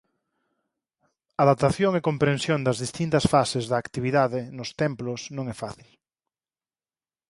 A 1.41 1.43
datación 1.51 1.91
e 1.95 2.05
comprensión 2.09 2.59
das 2.63 2.77
distintas 2.83 3.25
fases 3.33 3.65
da 3.71 3.77
actividade 3.83 4.39
nos 4.57 4.69
templos 4.81 5.21
non 5.35 5.45
é 5.53 5.55
fácil. 5.63 5.89